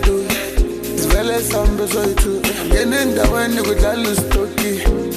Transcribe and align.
ngedu 0.00 0.16
sivele 1.02 1.34
sihambe 1.46 1.84
soyithu 1.92 2.32
ngena 2.68 2.96
endaweni 3.04 3.60
kudlala 3.68 4.08
usitoki 4.12 4.72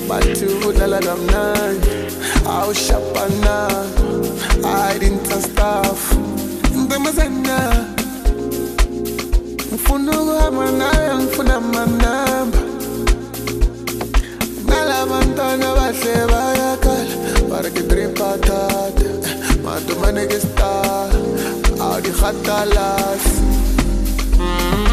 bathi 0.09 0.45
udlala 0.67 0.99
kamnani 1.07 1.87
awushapana 2.53 3.55
aidintastaf 4.73 6.01
ntombazana 6.83 7.59
ngifuna 9.71 10.11
ukuhamba 10.21 10.65
nayo 10.79 11.13
ngifuna 11.19 11.55
manamba 11.73 12.59
nalabantwana 14.67 15.67
bahle 15.75 16.13
bayakhala 16.31 17.07
barikidripatata 17.49 18.89
madomanekestar 19.65 21.09
awudihatalazi 21.83 23.62
Música 24.43 24.92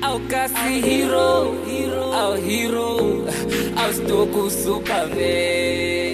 au 0.09 0.19
kasi 0.31 0.73
hero 0.87 1.31
hero 1.71 2.05
au 2.23 2.35
hero 2.47 2.89
au 3.81 3.89
stoku 3.97 4.43
supame 4.51 6.06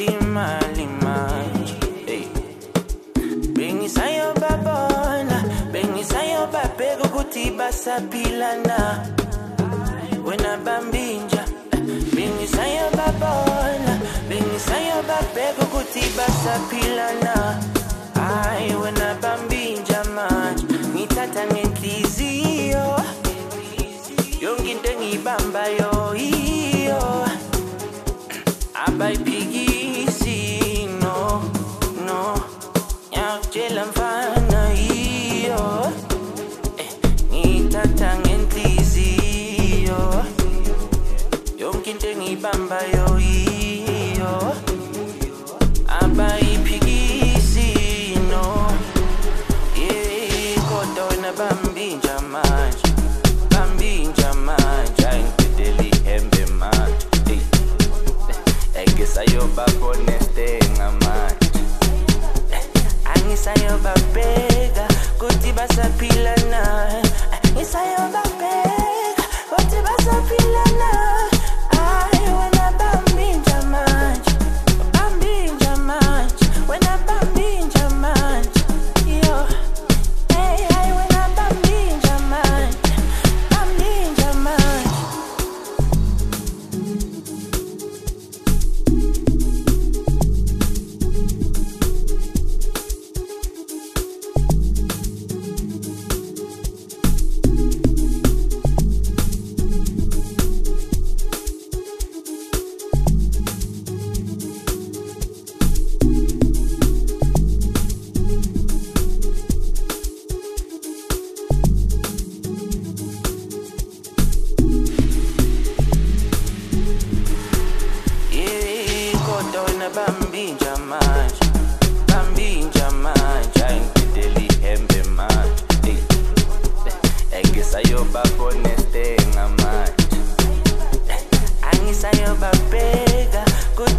imali 0.00 0.88
hey. 2.08 2.24
bengisa 3.52 4.04
yobabona 4.10 5.44
bengisa 5.72 6.16
yobabheka 6.22 7.04
ukuthi 7.12 7.50
basaphila 7.52 8.56
na 8.66 9.04
wena 10.24 10.56
bambinja 10.64 11.44
bengisa 12.14 12.64
yobabona 12.68 13.92
bengisa 14.32 14.76
yobabheka 14.80 15.60
ukuthi 15.68 16.04
basaphila 16.16 17.06
na 17.22 17.60
hayi 18.20 18.72
wena 18.80 19.08
bambinja 19.20 20.00
manje 20.16 20.64
ngithatha 20.96 21.44
ngenhliziyo 21.52 22.41
tshela 33.52 33.84
mfana 33.92 34.62
iyo 34.94 35.92
eh, 36.80 36.92
ngithatha 37.32 38.08
ngenhliziyo 38.20 40.00
yonke 41.60 41.88
into 41.92 42.06
engiyibambayo 42.12 43.11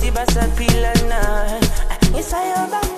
Tiba 0.01 0.25
sa 0.33 0.41
pila 0.57 0.89
na 1.05 1.21
eh, 1.61 2.17
Isa 2.17 2.41
yo 2.41 2.65
bang 2.65 2.92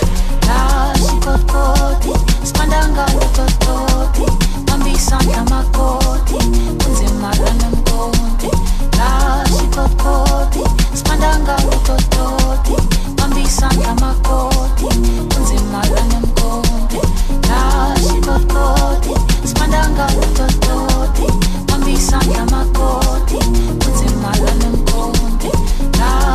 la 0.48 0.92
shikototi 0.96 2.36
skwandanga 2.46 3.06
ngototi 3.14 4.61
ambisana 4.74 5.44
makoti 5.44 6.38
kunzimala 6.84 7.50
nomkonti 7.60 8.50
lashikotkoti 8.98 10.62
siphandanga 10.94 11.56
utototi 11.56 12.74
ambisana 13.24 13.94
makoti 14.00 14.84
kunzimala 15.34 16.00
nomkonti 16.12 16.98
lashikotkoti 17.48 19.14
siphandanga 19.48 20.06
utototi 20.22 21.26
ambisana 21.74 22.44
makoti 22.50 23.36
kunzimala 23.84 24.52
nomkonti 24.62 25.46
lashikotkoti 25.98 26.31